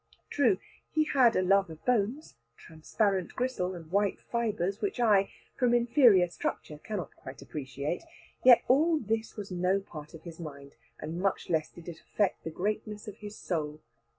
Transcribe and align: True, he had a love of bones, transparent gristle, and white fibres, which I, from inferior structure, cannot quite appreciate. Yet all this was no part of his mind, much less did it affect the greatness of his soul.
True, 0.31 0.57
he 0.89 1.03
had 1.03 1.35
a 1.35 1.43
love 1.43 1.69
of 1.69 1.85
bones, 1.85 2.33
transparent 2.57 3.35
gristle, 3.35 3.75
and 3.75 3.91
white 3.91 4.19
fibres, 4.19 4.81
which 4.81 4.99
I, 4.99 5.29
from 5.55 5.75
inferior 5.75 6.27
structure, 6.27 6.79
cannot 6.79 7.15
quite 7.15 7.43
appreciate. 7.43 8.01
Yet 8.43 8.63
all 8.67 8.97
this 8.97 9.35
was 9.37 9.51
no 9.51 9.79
part 9.79 10.15
of 10.15 10.23
his 10.23 10.39
mind, 10.39 10.73
much 11.07 11.51
less 11.51 11.69
did 11.69 11.87
it 11.87 12.01
affect 12.01 12.43
the 12.43 12.49
greatness 12.49 13.07
of 13.07 13.17
his 13.17 13.35
soul. 13.35 13.79